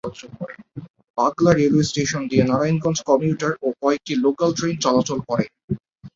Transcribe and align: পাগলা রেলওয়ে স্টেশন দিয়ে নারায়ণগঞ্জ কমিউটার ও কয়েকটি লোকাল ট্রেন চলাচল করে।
পাগলা 1.17 1.51
রেলওয়ে 1.53 1.87
স্টেশন 1.89 2.21
দিয়ে 2.29 2.43
নারায়ণগঞ্জ 2.43 2.99
কমিউটার 3.09 3.51
ও 3.61 3.67
কয়েকটি 3.81 4.13
লোকাল 4.25 4.49
ট্রেন 4.57 4.75
চলাচল 4.85 5.19
করে। 5.29 5.45